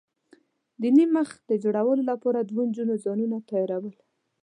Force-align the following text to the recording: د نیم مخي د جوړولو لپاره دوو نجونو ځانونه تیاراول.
د 0.81 0.83
نیم 0.95 1.09
مخي 1.15 1.37
د 1.49 1.51
جوړولو 1.63 2.03
لپاره 2.11 2.39
دوو 2.41 2.61
نجونو 2.69 2.93
ځانونه 3.03 3.37
تیاراول. 3.49 3.95